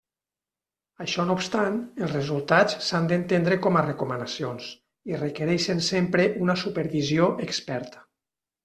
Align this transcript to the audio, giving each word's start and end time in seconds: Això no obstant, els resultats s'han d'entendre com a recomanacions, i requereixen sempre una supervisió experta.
Això 1.03 1.25
no 1.31 1.35
obstant, 1.39 1.77
els 2.07 2.15
resultats 2.15 2.79
s'han 2.87 3.11
d'entendre 3.11 3.59
com 3.67 3.77
a 3.77 3.85
recomanacions, 3.91 4.73
i 5.13 5.21
requereixen 5.23 5.87
sempre 5.93 6.31
una 6.47 6.59
supervisió 6.67 7.33
experta. 7.49 8.07